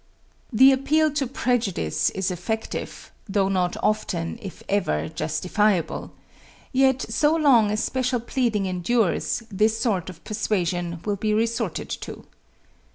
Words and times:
The 0.51 0.71
appeal 0.71 1.11
to 1.13 1.27
prejudice 1.27 2.09
is 2.09 2.31
effective 2.31 3.11
though 3.29 3.49
not 3.49 3.77
often, 3.83 4.39
if 4.41 4.63
ever, 4.67 5.07
justifiable; 5.07 6.11
yet 6.73 7.03
so 7.07 7.35
long 7.35 7.69
as 7.69 7.83
special 7.83 8.19
pleading 8.19 8.65
endures 8.65 9.43
this 9.51 9.79
sort 9.79 10.09
of 10.09 10.23
persuasion 10.23 11.01
will 11.05 11.17
be 11.17 11.35
resorted 11.35 11.91
to. 11.91 12.25